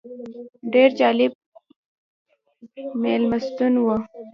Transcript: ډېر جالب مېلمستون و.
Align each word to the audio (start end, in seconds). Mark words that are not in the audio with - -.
ډېر 0.73 0.89
جالب 0.99 1.31
مېلمستون 3.03 3.73
و. 3.83 3.87